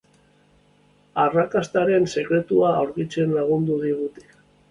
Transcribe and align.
Arrakastaren 1.23 2.09
sekretua 2.15 2.73
aurkitzen 2.79 3.35
lagundu 3.37 3.79
digute. 3.87 4.27